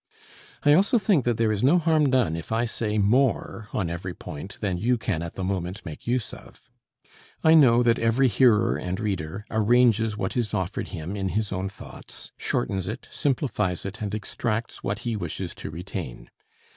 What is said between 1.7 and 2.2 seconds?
harm